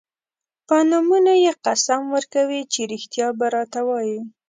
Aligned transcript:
په 0.67 0.75
نومونو 0.89 1.33
یې 1.45 1.53
قسم 1.65 2.01
ورکوي 2.15 2.61
چې 2.73 2.81
رښتیا 2.91 3.27
به 3.37 3.45
راته 3.55 3.79
وايي. 3.87 4.19